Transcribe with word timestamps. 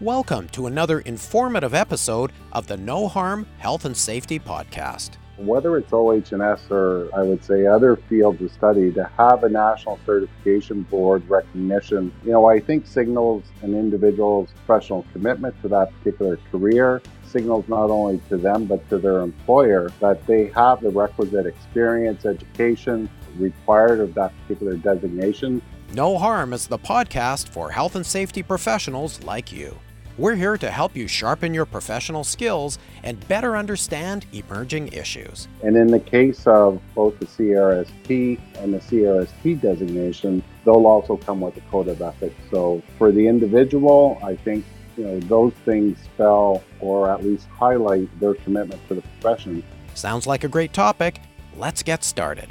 Welcome 0.00 0.48
to 0.50 0.68
another 0.68 1.00
informative 1.00 1.74
episode 1.74 2.30
of 2.52 2.68
the 2.68 2.76
No 2.76 3.08
Harm 3.08 3.44
Health 3.58 3.84
and 3.84 3.96
Safety 3.96 4.38
Podcast. 4.38 5.16
Whether 5.38 5.76
it's 5.76 5.92
OHS 5.92 6.70
or 6.70 7.08
I 7.12 7.22
would 7.22 7.42
say 7.42 7.66
other 7.66 7.96
fields 7.96 8.40
of 8.40 8.52
study, 8.52 8.92
to 8.92 9.10
have 9.18 9.42
a 9.42 9.48
national 9.48 9.98
certification 10.06 10.82
board 10.82 11.28
recognition, 11.28 12.12
you 12.24 12.30
know, 12.30 12.46
I 12.46 12.60
think 12.60 12.86
signals 12.86 13.42
an 13.62 13.74
individual's 13.74 14.50
professional 14.64 15.04
commitment 15.12 15.60
to 15.62 15.68
that 15.70 15.90
particular 15.98 16.38
career, 16.52 17.02
signals 17.24 17.66
not 17.66 17.90
only 17.90 18.20
to 18.28 18.36
them 18.36 18.66
but 18.66 18.88
to 18.90 18.98
their 18.98 19.22
employer 19.22 19.90
that 19.98 20.24
they 20.28 20.46
have 20.54 20.80
the 20.80 20.90
requisite 20.90 21.44
experience, 21.44 22.24
education 22.24 23.10
required 23.36 23.98
of 23.98 24.14
that 24.14 24.32
particular 24.42 24.76
designation. 24.76 25.60
No 25.92 26.18
Harm 26.18 26.52
is 26.52 26.68
the 26.68 26.78
podcast 26.78 27.48
for 27.48 27.72
health 27.72 27.96
and 27.96 28.06
safety 28.06 28.44
professionals 28.44 29.24
like 29.24 29.50
you. 29.50 29.76
We're 30.18 30.34
here 30.34 30.56
to 30.56 30.68
help 30.72 30.96
you 30.96 31.06
sharpen 31.06 31.54
your 31.54 31.64
professional 31.64 32.24
skills 32.24 32.80
and 33.04 33.26
better 33.28 33.56
understand 33.56 34.26
emerging 34.32 34.88
issues. 34.88 35.46
And 35.62 35.76
in 35.76 35.86
the 35.86 36.00
case 36.00 36.44
of 36.44 36.82
both 36.96 37.16
the 37.20 37.26
CRSP 37.26 38.40
and 38.56 38.74
the 38.74 38.78
CRST 38.78 39.60
designation, 39.60 40.42
they'll 40.64 40.88
also 40.88 41.16
come 41.16 41.40
with 41.40 41.56
a 41.56 41.60
code 41.70 41.86
of 41.86 42.02
ethics. 42.02 42.34
So 42.50 42.82
for 42.98 43.12
the 43.12 43.28
individual, 43.28 44.18
I 44.24 44.34
think 44.34 44.64
you 44.96 45.04
know 45.04 45.20
those 45.20 45.52
things 45.64 45.96
spell 46.02 46.64
or 46.80 47.08
at 47.08 47.22
least 47.24 47.46
highlight 47.46 48.08
their 48.18 48.34
commitment 48.34 48.80
to 48.88 48.96
the 48.96 49.02
profession. 49.02 49.62
Sounds 49.94 50.26
like 50.26 50.42
a 50.42 50.48
great 50.48 50.72
topic. 50.72 51.20
Let's 51.56 51.84
get 51.84 52.02
started. 52.02 52.48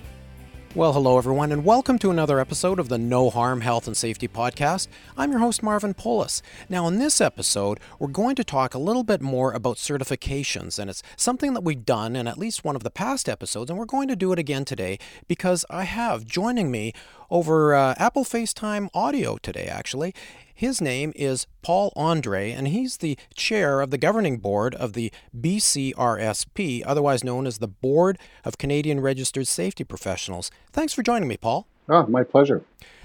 Well, 0.78 0.94
hello 0.94 1.18
everyone, 1.18 1.52
and 1.52 1.66
welcome 1.66 1.98
to 1.98 2.12
another 2.12 2.40
episode 2.40 2.80
of 2.80 2.88
the 2.88 3.00
No 3.00 3.32
Harm 3.32 3.62
Health 3.62 3.88
and 3.88 3.98
Safety 3.98 4.28
Podcast. 4.28 4.88
I'm 5.18 5.32
your 5.32 5.40
host, 5.40 5.64
Marvin 5.64 5.96
Polis. 5.96 6.44
Now, 6.70 6.88
in 6.88 7.00
this 7.00 7.20
episode, 7.20 7.80
we're 7.98 8.10
going 8.10 8.36
to 8.36 8.44
talk 8.44 8.76
a 8.76 8.78
little 8.78 9.04
bit 9.04 9.20
more 9.20 9.54
about 9.54 9.78
certifications, 9.78 10.78
and 10.78 10.88
it's 10.88 11.02
something 11.16 11.56
that 11.56 11.64
we've 11.64 11.84
done 11.84 12.16
in 12.16 12.28
at 12.28 12.38
least 12.38 12.64
one 12.64 12.76
of 12.76 12.84
the 12.84 12.92
past 12.92 13.28
episodes, 13.28 13.72
and 13.72 13.80
we're 13.80 13.86
going 13.86 14.08
to 14.08 14.16
do 14.16 14.32
it 14.32 14.38
again 14.38 14.66
today 14.66 15.00
because 15.28 15.66
I 15.68 15.86
have 15.86 16.28
joining 16.28 16.70
me 16.70 16.94
over 17.32 17.74
uh, 17.74 17.96
Apple 17.98 18.24
FaceTime 18.24 18.90
audio 18.94 19.38
today, 19.38 19.66
actually. 19.66 20.14
His 20.58 20.82
name 20.82 21.14
is 21.16 21.46
Paul 21.62 21.94
Andre, 21.96 22.50
and 22.50 22.68
he's 22.68 22.98
the 22.98 23.16
chair 23.36 23.80
of 23.80 23.92
the 23.92 23.98
governing 24.00 24.40
board 24.40 24.74
of 24.74 24.94
the 24.94 25.14
BCRSP, 25.40 26.82
otherwise 26.84 27.24
known 27.24 27.46
as 27.46 27.60
the 27.60 27.68
Board 27.68 28.18
of 28.44 28.58
Canadian 28.58 29.00
Registered 29.00 29.48
Safety 29.48 29.84
Professionals. 29.84 30.50
Thanks 30.72 30.94
for 30.94 31.04
joining 31.04 31.28
me, 31.28 31.38
Paul. 31.38 31.68
Oh, 31.88 32.08
my 32.08 32.24
pleasure. 32.24 32.64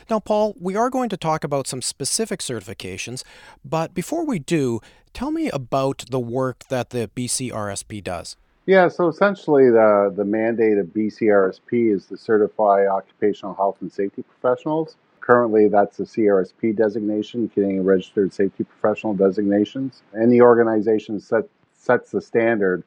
Now, 0.09 0.19
Paul, 0.19 0.56
we 0.59 0.77
are 0.77 0.89
going 0.89 1.11
to 1.11 1.19
talk 1.19 1.44
about 1.44 1.67
some 1.67 1.83
specific 1.83 2.41
certifications, 2.41 3.22
but 3.62 3.92
before 3.92 4.25
we 4.25 4.39
do, 4.39 4.81
tell 5.12 5.31
me 5.31 5.50
about 5.50 6.06
the 6.09 6.20
work 6.20 6.64
that 6.70 6.89
the 6.89 7.11
BCRSP 7.14 8.03
does. 8.03 8.34
Yeah, 8.64 8.89
so 8.89 9.09
essentially, 9.09 9.69
the, 9.69 10.11
the 10.16 10.25
mandate 10.25 10.78
of 10.78 10.87
BCRSP 10.87 11.94
is 11.94 12.06
to 12.06 12.16
certify 12.16 12.87
occupational 12.87 13.55
health 13.55 13.77
and 13.83 13.92
safety 13.92 14.22
professionals. 14.22 14.97
Currently, 15.23 15.69
that's 15.69 15.97
the 15.98 16.05
CRSP 16.05 16.77
designation, 16.77 17.48
Canadian 17.48 17.84
Registered 17.84 18.34
Safety 18.34 18.65
Professional 18.65 19.15
designations, 19.15 20.03
Any 20.20 20.41
organization 20.41 21.20
set, 21.20 21.45
sets 21.75 22.11
the 22.11 22.20
standard 22.20 22.83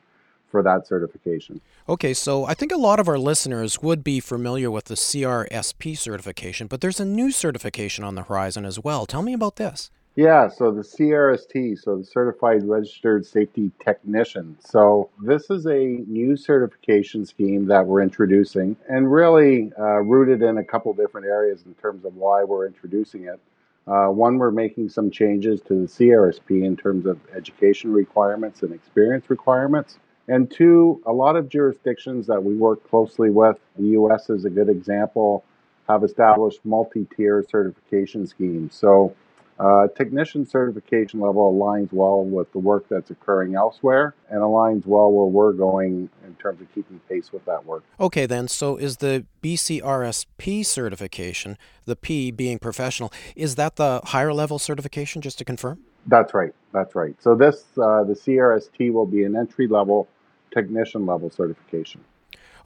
for 0.51 0.61
that 0.61 0.85
certification. 0.85 1.61
Okay, 1.87 2.13
so 2.13 2.45
I 2.45 2.53
think 2.53 2.73
a 2.73 2.77
lot 2.77 2.99
of 2.99 3.07
our 3.07 3.17
listeners 3.17 3.81
would 3.81 4.03
be 4.03 4.19
familiar 4.19 4.69
with 4.69 4.85
the 4.85 4.95
CRSP 4.95 5.97
certification, 5.97 6.67
but 6.67 6.81
there's 6.81 6.99
a 6.99 7.05
new 7.05 7.31
certification 7.31 8.03
on 8.03 8.15
the 8.15 8.23
horizon 8.23 8.65
as 8.65 8.79
well. 8.79 9.05
Tell 9.05 9.21
me 9.21 9.33
about 9.33 9.55
this. 9.55 9.89
Yeah, 10.15 10.47
so 10.47 10.71
the 10.71 10.81
CRST, 10.81 11.77
so 11.83 11.97
the 11.97 12.05
Certified 12.05 12.63
Registered 12.63 13.25
Safety 13.25 13.69
Technician. 13.83 14.55
So 14.61 15.09
this 15.21 15.49
is 15.49 15.65
a 15.67 16.03
new 16.07 16.37
certification 16.37 17.25
scheme 17.25 17.65
that 17.65 17.85
we're 17.85 18.01
introducing 18.01 18.77
and 18.87 19.11
really 19.11 19.73
uh, 19.77 19.99
rooted 20.03 20.41
in 20.41 20.57
a 20.57 20.63
couple 20.63 20.93
different 20.93 21.27
areas 21.27 21.63
in 21.65 21.73
terms 21.73 22.05
of 22.05 22.15
why 22.15 22.45
we're 22.45 22.65
introducing 22.65 23.25
it. 23.25 23.41
Uh, 23.87 24.07
one, 24.07 24.37
we're 24.37 24.51
making 24.51 24.87
some 24.87 25.11
changes 25.11 25.59
to 25.63 25.81
the 25.81 25.87
CRSP 25.87 26.63
in 26.63 26.77
terms 26.77 27.05
of 27.05 27.19
education 27.35 27.91
requirements 27.91 28.63
and 28.63 28.73
experience 28.73 29.29
requirements. 29.29 29.99
And 30.29 30.49
two, 30.49 31.03
a 31.05 31.11
lot 31.11 31.35
of 31.35 31.49
jurisdictions 31.49 32.25
that 32.27 32.41
we 32.41 32.55
work 32.55 32.89
closely 32.89 33.31
with, 33.31 33.57
the 33.77 33.89
US 33.99 34.29
is 34.29 34.45
a 34.45 34.49
good 34.49 34.69
example, 34.69 35.43
have 35.89 36.05
established 36.05 36.61
multi 36.63 37.05
tier 37.17 37.45
certification 37.47 38.25
schemes. 38.25 38.73
So 38.73 39.13
uh, 39.57 39.87
technician 39.95 40.45
certification 40.45 41.19
level 41.21 41.53
aligns 41.53 41.91
well 41.93 42.23
with 42.23 42.51
the 42.51 42.59
work 42.59 42.85
that's 42.89 43.09
occurring 43.09 43.55
elsewhere 43.55 44.13
and 44.29 44.41
aligns 44.41 44.85
well 44.85 45.11
where 45.11 45.25
we're 45.25 45.53
going 45.53 46.09
in 46.25 46.35
terms 46.35 46.59
of 46.61 46.73
keeping 46.75 46.99
pace 47.07 47.31
with 47.31 47.45
that 47.45 47.65
work. 47.65 47.83
Okay, 47.99 48.25
then, 48.25 48.47
so 48.47 48.75
is 48.75 48.97
the 48.97 49.25
BCRSP 49.41 50.65
certification, 50.65 51.57
the 51.85 51.95
P 51.95 52.31
being 52.31 52.59
professional, 52.59 53.13
is 53.35 53.55
that 53.55 53.77
the 53.77 54.01
higher 54.05 54.33
level 54.33 54.59
certification, 54.59 55.21
just 55.21 55.37
to 55.37 55.45
confirm? 55.45 55.79
That's 56.07 56.33
right. 56.33 56.53
That's 56.73 56.93
right. 56.93 57.15
So 57.21 57.35
this, 57.35 57.63
uh, 57.77 58.03
the 58.03 58.13
CRST 58.13 58.91
will 58.91 59.05
be 59.05 59.23
an 59.23 59.35
entry 59.35 59.67
level 59.67 60.07
technician 60.53 61.05
level 61.05 61.29
certification. 61.29 62.03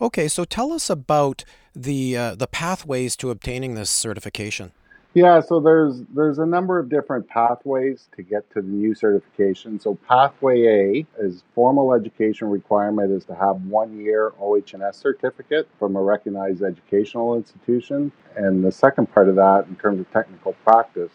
Okay, 0.02 0.28
so 0.28 0.44
tell 0.44 0.72
us 0.72 0.90
about 0.90 1.44
the 1.76 2.16
uh, 2.16 2.36
the 2.36 2.48
pathways 2.48 3.16
to 3.18 3.32
obtaining 3.32 3.76
this 3.76 3.90
certification. 3.90 4.72
Yeah, 5.16 5.40
so 5.42 5.60
there's 5.60 6.04
there's 6.14 6.38
a 6.38 6.46
number 6.46 6.78
of 6.78 6.88
different 6.88 7.28
pathways 7.28 8.08
to 8.16 8.22
get 8.22 8.48
to 8.54 8.62
the 8.62 8.68
new 8.68 8.94
certification. 8.94 9.80
So 9.80 9.96
pathway 10.08 10.68
A 10.68 11.08
is 11.20 11.44
formal 11.56 11.94
education 11.94 12.48
requirement 12.50 13.12
is 13.12 13.26
to 13.26 13.34
have 13.36 13.56
one 13.66 13.98
year 13.98 14.34
OHS 14.40 14.98
certificate 14.98 15.68
from 15.80 15.96
a 15.96 16.02
recognized 16.02 16.62
educational 16.62 17.36
institution, 17.36 18.12
and 18.36 18.64
the 18.64 18.72
second 18.72 19.12
part 19.12 19.30
of 19.30 19.36
that, 19.36 19.66
in 19.68 19.76
terms 19.78 20.00
of 20.00 20.12
technical 20.12 20.54
practice, 20.64 21.12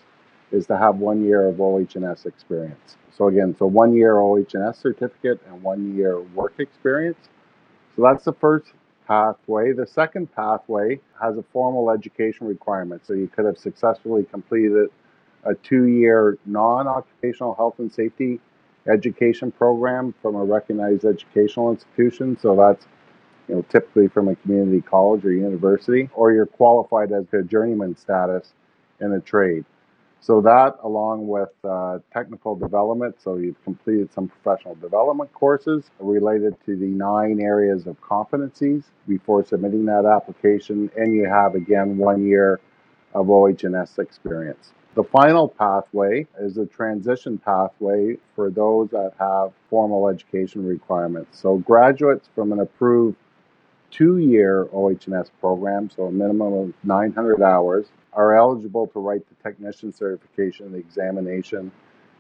is 0.50 0.66
to 0.66 0.76
have 0.76 0.97
one 0.97 1.25
year 1.25 1.47
of 1.47 1.61
OHS 1.61 2.26
experience. 2.26 2.97
So 3.16 3.28
again, 3.28 3.55
so 3.56 3.66
one 3.66 3.94
year 3.94 4.19
OHS 4.19 4.76
certificate 4.76 5.41
and 5.47 5.62
one 5.62 5.94
year 5.97 6.21
work 6.21 6.55
experience. 6.59 7.28
So 7.94 8.03
that's 8.03 8.25
the 8.25 8.32
first 8.32 8.72
pathway. 9.06 9.72
The 9.72 9.87
second 9.87 10.34
pathway 10.34 11.00
has 11.20 11.37
a 11.37 11.44
formal 11.53 11.91
education 11.91 12.47
requirement. 12.47 13.06
So 13.06 13.12
you 13.12 13.28
could 13.28 13.44
have 13.44 13.59
successfully 13.59 14.25
completed 14.25 14.88
a 15.44 15.54
two 15.54 15.84
year 15.84 16.38
non 16.47 16.87
occupational 16.87 17.54
health 17.54 17.78
and 17.78 17.93
safety 17.93 18.41
education 18.87 19.50
program 19.50 20.14
from 20.20 20.37
a 20.37 20.44
recognized 20.44 21.04
educational 21.04 21.70
institution. 21.70 22.38
So 22.41 22.56
that's 22.56 22.87
you 23.48 23.56
know, 23.56 23.62
typically 23.62 24.09
from 24.09 24.28
a 24.28 24.37
community 24.37 24.81
college 24.81 25.25
or 25.25 25.32
university, 25.32 26.09
or 26.14 26.32
you're 26.32 26.47
qualified 26.47 27.12
as 27.12 27.26
a 27.32 27.43
journeyman 27.43 27.97
status 27.97 28.53
in 29.00 29.12
a 29.12 29.20
trade. 29.20 29.64
So 30.24 30.40
that, 30.40 30.78
along 30.82 31.28
with 31.28 31.50
uh, 31.64 31.98
technical 32.10 32.56
development, 32.56 33.16
so 33.22 33.36
you've 33.36 33.62
completed 33.62 34.10
some 34.10 34.26
professional 34.26 34.74
development 34.76 35.30
courses 35.34 35.90
related 35.98 36.56
to 36.64 36.76
the 36.76 36.86
nine 36.86 37.42
areas 37.42 37.86
of 37.86 38.00
competencies 38.00 38.84
before 39.06 39.44
submitting 39.44 39.84
that 39.84 40.06
application, 40.06 40.90
and 40.96 41.14
you 41.14 41.26
have 41.28 41.54
again 41.54 41.98
one 41.98 42.24
year 42.24 42.58
of 43.12 43.28
OHS 43.28 43.98
experience. 43.98 44.72
The 44.94 45.04
final 45.04 45.46
pathway 45.46 46.26
is 46.40 46.56
a 46.56 46.64
transition 46.64 47.36
pathway 47.36 48.16
for 48.34 48.48
those 48.48 48.88
that 48.92 49.12
have 49.18 49.52
formal 49.68 50.08
education 50.08 50.66
requirements. 50.66 51.38
So 51.38 51.58
graduates 51.58 52.30
from 52.34 52.50
an 52.52 52.60
approved 52.60 53.18
two-year 53.97 54.69
OHS 54.72 55.31
program, 55.41 55.88
so 55.88 56.06
a 56.06 56.12
minimum 56.12 56.53
of 56.53 56.75
900 56.82 57.41
hours, 57.43 57.87
are 58.12 58.37
eligible 58.37 58.88
to 58.88 58.99
write 58.99 59.22
the 59.28 59.34
technician 59.49 59.93
certification 59.93 60.73
the 60.73 60.79
examination 60.79 61.70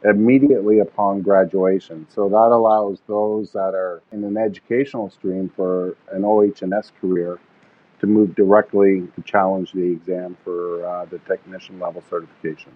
immediately 0.04 0.80
upon 0.80 1.22
graduation. 1.22 2.06
So 2.10 2.28
that 2.28 2.50
allows 2.52 3.00
those 3.06 3.52
that 3.52 3.74
are 3.74 4.02
in 4.12 4.22
an 4.24 4.36
educational 4.36 5.10
stream 5.10 5.50
for 5.56 5.96
an 6.12 6.24
OH&S 6.24 6.92
career 7.00 7.38
to 8.00 8.06
move 8.06 8.34
directly 8.34 9.08
to 9.16 9.22
challenge 9.22 9.72
the 9.72 9.84
exam 9.84 10.36
for 10.44 10.84
uh, 10.86 11.06
the 11.06 11.18
technician 11.20 11.80
level 11.80 12.02
certification. 12.10 12.72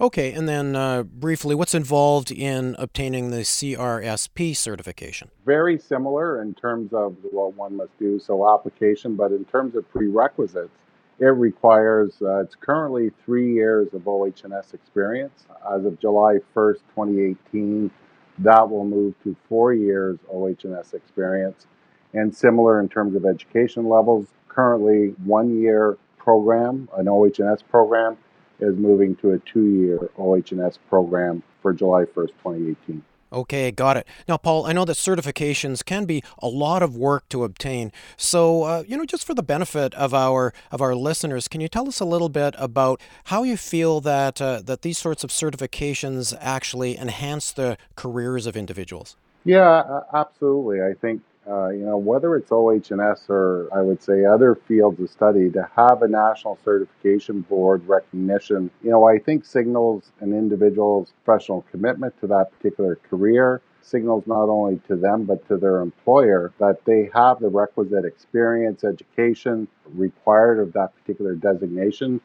Okay, 0.00 0.32
and 0.32 0.48
then 0.48 0.74
uh, 0.74 1.02
briefly, 1.02 1.54
what's 1.54 1.74
involved 1.74 2.30
in 2.30 2.74
obtaining 2.78 3.30
the 3.30 3.42
CRSP 3.42 4.56
certification? 4.56 5.30
Very 5.46 5.78
similar 5.78 6.42
in 6.42 6.54
terms 6.54 6.92
of 6.92 7.16
what 7.30 7.54
one 7.54 7.76
must 7.76 7.96
do, 7.98 8.18
so 8.18 8.52
application, 8.52 9.14
but 9.14 9.32
in 9.32 9.44
terms 9.44 9.76
of 9.76 9.88
prerequisites, 9.90 10.70
it 11.18 11.26
requires, 11.26 12.14
uh, 12.20 12.40
it's 12.40 12.56
currently 12.56 13.12
three 13.24 13.54
years 13.54 13.94
of 13.94 14.08
OHS 14.08 14.74
experience. 14.74 15.44
As 15.72 15.84
of 15.84 16.00
July 16.00 16.38
1st, 16.56 16.78
2018, 16.96 17.90
that 18.38 18.68
will 18.68 18.84
move 18.84 19.14
to 19.22 19.36
four 19.48 19.72
years 19.72 20.18
OHS 20.28 20.94
experience. 20.94 21.66
And 22.12 22.34
similar 22.34 22.80
in 22.80 22.88
terms 22.88 23.14
of 23.14 23.24
education 23.24 23.88
levels, 23.88 24.26
currently 24.48 25.14
one 25.24 25.60
year 25.60 25.96
program, 26.18 26.88
an 26.96 27.08
OHS 27.08 27.62
program, 27.62 28.16
is 28.62 28.76
moving 28.76 29.16
to 29.16 29.32
a 29.32 29.38
two-year 29.40 30.10
OH&S 30.16 30.78
program 30.88 31.42
for 31.60 31.72
July 31.72 32.04
1st, 32.04 32.28
2018. 32.42 33.02
Okay, 33.32 33.70
got 33.70 33.96
it. 33.96 34.06
Now, 34.28 34.36
Paul, 34.36 34.66
I 34.66 34.72
know 34.72 34.84
that 34.84 34.96
certifications 34.96 35.82
can 35.82 36.04
be 36.04 36.22
a 36.40 36.48
lot 36.48 36.82
of 36.82 36.96
work 36.96 37.28
to 37.30 37.44
obtain. 37.44 37.90
So, 38.18 38.64
uh, 38.64 38.84
you 38.86 38.96
know, 38.96 39.06
just 39.06 39.26
for 39.26 39.32
the 39.32 39.42
benefit 39.42 39.94
of 39.94 40.12
our 40.12 40.52
of 40.70 40.82
our 40.82 40.94
listeners, 40.94 41.48
can 41.48 41.62
you 41.62 41.68
tell 41.68 41.88
us 41.88 41.98
a 41.98 42.04
little 42.04 42.28
bit 42.28 42.54
about 42.58 43.00
how 43.24 43.42
you 43.42 43.56
feel 43.56 44.02
that 44.02 44.42
uh, 44.42 44.60
that 44.62 44.82
these 44.82 44.98
sorts 44.98 45.24
of 45.24 45.30
certifications 45.30 46.36
actually 46.40 46.98
enhance 46.98 47.52
the 47.52 47.78
careers 47.96 48.46
of 48.46 48.54
individuals? 48.54 49.16
Yeah, 49.44 50.00
absolutely. 50.12 50.82
I 50.82 50.92
think 51.00 51.22
uh, 51.48 51.68
you 51.68 51.84
know, 51.84 51.96
whether 51.96 52.36
it's 52.36 52.52
OH&S 52.52 53.26
or 53.28 53.68
I 53.74 53.80
would 53.82 54.02
say 54.02 54.24
other 54.24 54.54
fields 54.54 55.00
of 55.00 55.10
study, 55.10 55.50
to 55.50 55.68
have 55.74 56.02
a 56.02 56.08
national 56.08 56.58
certification 56.64 57.40
board 57.40 57.86
recognition, 57.88 58.70
you 58.82 58.90
know, 58.90 59.06
I 59.08 59.18
think 59.18 59.44
signals 59.44 60.12
an 60.20 60.32
individual's 60.32 61.12
professional 61.24 61.64
commitment 61.70 62.18
to 62.20 62.28
that 62.28 62.52
particular 62.56 62.96
career, 63.10 63.60
signals 63.80 64.24
not 64.26 64.48
only 64.48 64.80
to 64.86 64.94
them 64.94 65.24
but 65.24 65.46
to 65.48 65.56
their 65.56 65.80
employer 65.80 66.52
that 66.58 66.84
they 66.84 67.10
have 67.12 67.40
the 67.40 67.48
requisite 67.48 68.04
experience, 68.04 68.84
education 68.84 69.66
required 69.94 70.60
of 70.60 70.72
that 70.74 70.94
particular 70.96 71.34
designation 71.34 72.20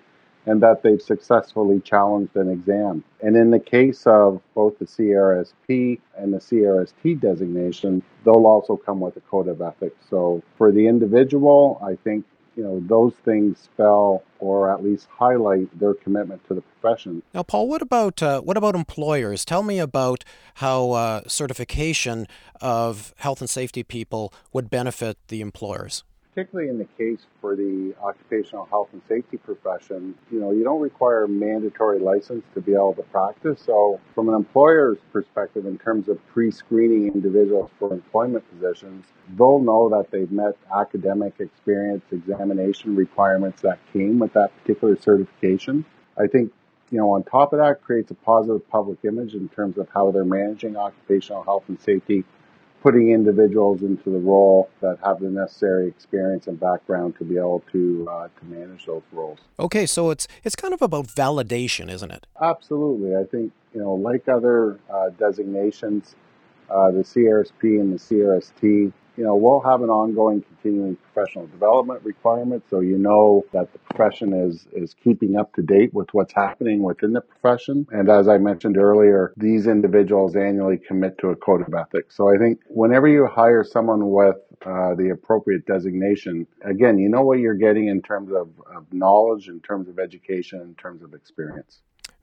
and 0.48 0.64
that 0.64 0.82
they've 0.82 1.02
successfully 1.02 1.82
challenged 1.82 2.36
an 2.36 2.50
exam. 2.50 3.04
And 3.22 3.36
in 3.36 3.52
the 3.52 3.60
case 3.60 4.08
of 4.08 4.42
both 4.56 4.80
the 4.80 4.86
CRSP 4.86 6.00
and 6.18 6.34
the 6.34 6.38
CRST 6.38 7.20
designation, 7.20 8.02
they'll 8.24 8.48
also 8.48 8.78
come 8.78 9.02
with 9.02 9.18
a 9.18 9.22
code 9.22 9.50
of 9.50 9.62
ethics. 9.62 9.98
So 10.10 10.42
for 10.58 10.72
the 10.72 10.88
individual, 10.88 11.80
I 11.84 11.96
think 11.96 12.26
you 12.56 12.64
know 12.64 12.82
those 12.88 13.14
things 13.24 13.60
spell 13.60 14.24
or 14.40 14.72
at 14.74 14.84
least 14.84 15.08
highlight 15.12 15.68
their 15.80 15.94
commitment 15.94 16.48
to 16.48 16.56
the 16.56 16.62
profession. 16.62 17.22
Now, 17.34 17.44
Paul, 17.44 17.68
what 17.68 17.84
about 17.84 18.24
uh, 18.24 18.42
what 18.42 18.58
about 18.58 18.74
employers? 18.74 19.46
Tell 19.46 19.62
me 19.62 19.78
about 19.78 20.24
how 20.56 20.92
uh, 20.92 21.22
certification 21.28 22.26
of 22.60 23.14
health 23.18 23.42
and 23.42 23.50
safety 23.50 23.84
people 23.84 24.34
would 24.54 24.72
benefit 24.72 25.18
the 25.28 25.42
employers 25.42 26.04
particularly 26.38 26.70
in 26.70 26.78
the 26.78 26.86
case 27.00 27.26
for 27.42 27.56
the 27.56 27.96
occupational 28.00 28.66
health 28.66 28.90
and 28.94 29.02
safety 29.10 29.38
profession, 29.38 30.14
you 30.32 30.40
know, 30.40 30.52
you 30.52 30.64
don't 30.64 30.82
require 30.82 31.24
a 31.24 31.28
mandatory 31.28 31.98
license 31.98 32.44
to 32.54 32.62
be 32.62 32.74
able 32.74 32.94
to 32.94 33.02
practice. 33.02 33.60
So, 33.66 34.00
from 34.14 34.30
an 34.30 34.36
employer's 34.36 35.00
perspective, 35.12 35.66
in 35.66 35.80
terms 35.80 36.08
of 36.08 36.20
pre-screening 36.28 37.12
individuals 37.12 37.72
for 37.80 37.92
employment 37.92 38.46
positions, 38.52 39.08
they'll 39.36 39.58
know 39.58 39.90
that 39.90 40.12
they've 40.12 40.32
met 40.32 40.56
academic 40.80 41.34
experience, 41.40 42.04
examination 42.12 42.96
requirements 42.96 43.64
that 43.64 43.80
came 43.92 44.20
with 44.20 44.34
that 44.34 44.52
particular 44.62 44.96
certification. 44.96 45.86
I 46.20 46.28
think 46.28 46.54
you 46.92 47.00
know, 47.00 47.14
on 47.14 47.24
top 47.24 47.52
of 47.52 47.60
that, 47.60 47.82
creates 47.82 48.12
a 48.12 48.14
positive 48.14 48.70
public 48.70 49.00
image 49.04 49.34
in 49.34 49.50
terms 49.50 49.80
of 49.80 49.90
how 49.92 50.12
they're 50.12 50.24
managing 50.24 50.78
occupational 50.78 51.42
health 51.42 51.64
and 51.68 51.82
safety 51.82 52.26
putting 52.82 53.12
individuals 53.12 53.82
into 53.82 54.10
the 54.10 54.20
role 54.20 54.70
that 54.82 54.98
have 55.04 55.20
the 55.20 55.30
necessary 55.30 55.88
experience 55.88 56.48
and 56.48 56.60
background 56.60 57.16
to 57.18 57.24
be 57.24 57.38
able 57.38 57.64
to 57.72 58.08
uh, 58.10 58.28
to 58.40 58.46
manage 58.46 58.86
those 58.86 59.02
roles. 59.12 59.40
Okay, 59.60 59.86
so 59.86 60.12
it's 60.12 60.28
it's 60.44 60.56
kind 60.56 60.74
of 60.74 60.82
about 60.82 61.08
validation, 61.08 61.92
isn't 61.92 62.12
it? 62.12 62.28
Absolutely. 62.42 63.16
I 63.16 63.24
think 63.24 63.52
you 63.74 63.82
know, 63.82 63.94
like 63.94 64.28
other 64.28 64.80
uh, 64.90 65.10
designations, 65.10 66.16
uh, 66.70 66.92
the 66.92 67.04
CRSP 67.04 67.80
and 67.80 67.94
the 67.94 68.00
CRST 68.00 68.92
you 69.18 69.24
know, 69.24 69.36
we'll 69.36 69.62
have 69.62 69.82
an 69.82 69.90
ongoing 69.90 70.44
continuing 70.44 70.96
professional 70.96 71.48
development 71.48 72.02
requirement 72.04 72.64
so 72.70 72.80
you 72.80 72.98
know 72.98 73.44
that 73.52 73.74
the 73.74 73.80
profession 73.80 74.32
is 74.32 74.68
is 74.72 74.96
keeping 75.04 75.36
up 75.36 75.54
to 75.56 75.64
date 75.64 75.94
with 75.94 76.08
what's 76.14 76.34
happening 76.34 76.84
within 76.84 77.14
the 77.14 77.22
profession. 77.22 77.88
And 77.92 78.10
as 78.10 78.28
I 78.28 78.38
mentioned 78.38 78.78
earlier, 78.78 79.34
these 79.36 79.66
individuals 79.66 80.36
annually 80.36 80.78
commit 80.78 81.18
to 81.20 81.30
a 81.30 81.36
code 81.36 81.68
of 81.68 81.74
ethics. 81.74 82.16
So 82.16 82.34
I 82.34 82.38
think 82.38 82.60
whenever 82.68 83.08
you 83.08 83.26
hire 83.26 83.64
someone 83.64 84.12
with 84.12 84.38
uh, 84.66 84.94
the 84.96 85.10
appropriate 85.14 85.66
designation, 85.66 86.46
again, 86.64 87.00
you 87.00 87.10
know 87.10 87.24
what 87.24 87.40
you're 87.40 87.56
getting 87.56 87.88
in 87.88 88.02
terms 88.02 88.32
of, 88.32 88.50
of 88.76 88.86
knowledge, 88.92 89.48
in 89.48 89.60
terms 89.62 89.90
of 89.90 89.98
education, 89.98 90.62
in 90.62 90.76
terms 90.76 91.02
of 91.02 91.14
experience. 91.14 91.80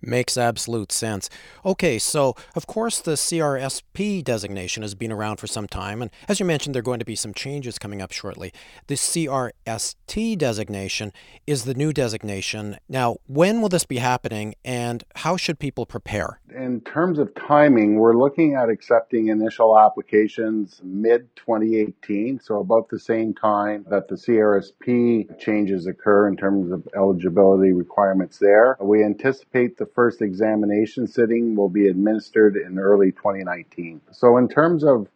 Makes 0.07 0.37
absolute 0.37 0.93
sense. 0.93 1.31
Okay, 1.65 1.99
so 1.99 2.35
of 2.55 2.67
course 2.67 3.01
the 3.01 3.13
CRSP 3.13 4.23
designation 4.23 4.83
has 4.83 4.95
been 4.95 5.13
around 5.13 5.39
for 5.39 5.47
some 5.47 5.67
time, 5.67 6.03
and 6.03 6.11
as 6.29 6.41
you 6.41 6.47
mentioned, 6.47 6.75
there 6.75 6.81
are 6.81 6.83
going 6.83 6.99
to 6.99 7.05
be 7.05 7.17
some 7.17 7.35
changes 7.35 7.79
coming 7.79 8.03
up 8.03 8.13
shortly. 8.13 8.53
The 8.87 8.95
CRST 8.95 10.39
designation 10.39 11.13
is 11.47 11.65
the 11.65 11.75
new 11.75 11.93
designation. 11.93 12.79
Now, 12.89 13.17
when 13.27 13.61
will 13.61 13.69
this 13.69 13.85
be 13.85 13.99
happening, 13.99 14.55
and 14.65 15.05
how 15.17 15.37
should 15.37 15.59
people 15.59 15.87
prepare? 15.87 16.41
In 16.55 16.81
terms 16.83 17.19
of 17.19 17.35
timing, 17.35 17.97
we're 17.97 18.17
looking 18.17 18.55
at 18.55 18.69
accepting 18.69 19.29
initial 19.29 19.79
applications 19.79 20.81
mid 20.85 21.35
2018, 21.37 22.41
so 22.41 22.61
about 22.61 22.89
the 22.89 22.99
same 22.99 23.35
time 23.35 23.85
that 23.91 24.09
the 24.09 24.15
CRSP 24.15 25.39
changes 25.39 25.87
occur 25.87 26.29
in 26.29 26.37
terms 26.37 26.71
of 26.71 26.87
eligibility 26.95 27.73
requirements 27.73 28.39
there. 28.39 28.77
We 28.81 29.05
anticipate 29.05 29.77
the 29.77 29.87
first 29.95 30.23
examination 30.23 31.07
sitting 31.07 31.55
will 31.55 31.69
be 31.69 31.89
administered 31.89 32.57
in 32.57 32.79
early 32.79 33.13
2019. 33.13 34.01
So 34.11 34.37
in 34.37 34.49
terms 34.49 34.85
of 34.85 35.09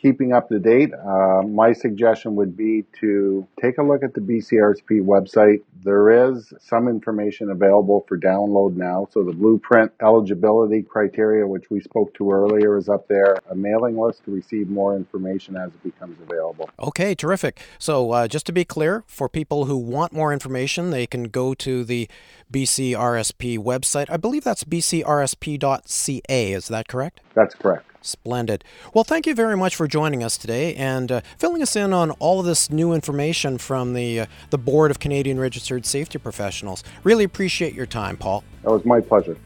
keeping 0.00 0.32
up 0.32 0.48
to 0.48 0.58
date, 0.58 0.92
uh, 0.92 1.42
my 1.42 1.72
suggestion 1.72 2.36
would 2.36 2.56
be 2.56 2.84
to 3.00 3.46
take 3.60 3.78
a 3.78 3.82
look 3.82 4.02
at 4.02 4.14
the 4.14 4.20
BCRSP 4.20 5.02
website. 5.02 5.62
There 5.82 6.28
is 6.28 6.52
some 6.60 6.88
information 6.88 7.50
available 7.50 8.04
for 8.08 8.18
download 8.18 8.76
now. 8.76 9.08
So 9.10 9.22
the 9.22 9.32
blueprint 9.32 9.92
eligibility 10.02 10.82
criteria, 10.82 11.46
which 11.46 11.70
we 11.70 11.80
spoke 11.80 12.12
to 12.14 12.30
earlier, 12.30 12.76
is 12.76 12.88
up 12.88 13.08
there. 13.08 13.36
A 13.50 13.54
mailing 13.54 13.98
list 13.98 14.24
to 14.24 14.30
receive 14.30 14.68
more 14.68 14.96
information 14.96 15.56
as 15.56 15.68
it 15.68 15.82
becomes 15.82 16.18
available. 16.20 16.68
Okay, 16.78 17.14
terrific. 17.14 17.60
So 17.78 18.10
uh, 18.10 18.28
just 18.28 18.46
to 18.46 18.52
be 18.52 18.64
clear, 18.64 19.04
for 19.06 19.28
people 19.28 19.64
who 19.64 19.76
want 19.76 20.12
more 20.12 20.32
information, 20.32 20.90
they 20.90 21.06
can 21.06 21.24
go 21.24 21.54
to 21.54 21.84
the 21.84 22.08
BCRSP 22.52 23.58
website. 23.58 24.10
I 24.10 24.16
believe 24.16 24.44
that's 24.44 24.64
bcrsp.ca. 24.64 26.52
Is 26.52 26.68
that 26.68 26.88
correct? 26.88 27.20
That's 27.34 27.54
correct. 27.54 27.95
Splendid. 28.02 28.64
Well, 28.94 29.04
thank 29.04 29.26
you 29.26 29.34
very 29.34 29.56
much 29.56 29.76
for 29.76 29.86
joining 29.86 30.22
us 30.22 30.36
today 30.36 30.74
and 30.74 31.10
uh, 31.10 31.20
filling 31.38 31.62
us 31.62 31.76
in 31.76 31.92
on 31.92 32.12
all 32.12 32.40
of 32.40 32.46
this 32.46 32.70
new 32.70 32.92
information 32.92 33.58
from 33.58 33.94
the 33.94 34.20
uh, 34.20 34.26
the 34.50 34.58
Board 34.58 34.90
of 34.90 34.98
Canadian 34.98 35.38
Registered 35.38 35.86
Safety 35.86 36.18
Professionals. 36.18 36.84
Really 37.04 37.24
appreciate 37.24 37.74
your 37.74 37.86
time, 37.86 38.16
Paul. 38.16 38.44
That 38.62 38.70
was 38.70 38.84
my 38.84 39.00
pleasure. 39.00 39.36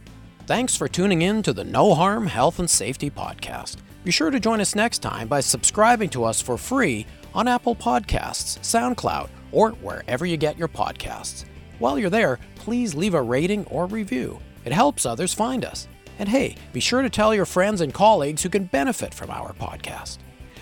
Thanks 0.46 0.76
for 0.76 0.88
tuning 0.88 1.22
in 1.22 1.42
to 1.44 1.52
the 1.52 1.64
No 1.64 1.94
Harm 1.94 2.26
Health 2.26 2.58
and 2.58 2.68
Safety 2.68 3.10
Podcast. 3.10 3.76
Be 4.02 4.10
sure 4.10 4.30
to 4.30 4.40
join 4.40 4.60
us 4.60 4.74
next 4.74 4.98
time 4.98 5.28
by 5.28 5.40
subscribing 5.40 6.08
to 6.10 6.24
us 6.24 6.40
for 6.40 6.56
free 6.56 7.06
on 7.34 7.46
Apple 7.46 7.76
Podcasts, 7.76 8.58
SoundCloud, 8.60 9.28
or 9.52 9.70
wherever 9.72 10.26
you 10.26 10.36
get 10.36 10.58
your 10.58 10.68
podcasts. 10.68 11.44
While 11.78 11.98
you're 11.98 12.10
there, 12.10 12.38
please 12.56 12.94
leave 12.94 13.14
a 13.14 13.22
rating 13.22 13.64
or 13.66 13.86
review. 13.86 14.38
It 14.64 14.72
helps 14.72 15.06
others 15.06 15.32
find 15.32 15.64
us. 15.64 15.88
And 16.20 16.28
hey, 16.28 16.56
be 16.74 16.80
sure 16.80 17.00
to 17.00 17.08
tell 17.08 17.34
your 17.34 17.46
friends 17.46 17.80
and 17.80 17.94
colleagues 17.94 18.42
who 18.42 18.50
can 18.50 18.64
benefit 18.64 19.14
from 19.14 19.30
our 19.30 19.54
podcast. 19.54 20.18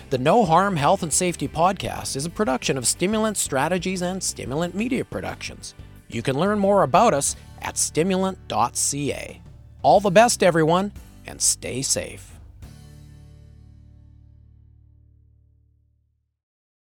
The 0.09 0.17
No 0.17 0.45
Harm 0.45 0.77
Health 0.77 1.03
and 1.03 1.11
Safety 1.11 1.49
Podcast 1.49 2.15
is 2.15 2.25
a 2.25 2.29
production 2.29 2.77
of 2.77 2.87
Stimulant 2.87 3.35
Strategies 3.35 4.01
and 4.01 4.23
Stimulant 4.23 4.73
Media 4.73 5.03
Productions. 5.03 5.75
You 6.07 6.21
can 6.21 6.39
learn 6.39 6.59
more 6.59 6.83
about 6.83 7.13
us 7.13 7.35
at 7.61 7.75
stimulant.ca. 7.75 9.41
All 9.81 9.99
the 9.99 10.09
best, 10.09 10.43
everyone, 10.43 10.93
and 11.27 11.41
stay 11.41 11.81
safe. 11.81 12.38